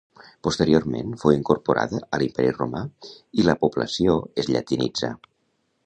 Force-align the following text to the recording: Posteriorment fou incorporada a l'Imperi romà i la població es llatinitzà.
Posteriorment 0.45 1.11
fou 1.23 1.33
incorporada 1.35 2.01
a 2.15 2.21
l'Imperi 2.23 2.55
romà 2.57 2.83
i 3.43 3.47
la 3.51 3.59
població 3.65 4.19
es 4.45 4.55
llatinitzà. 4.55 5.17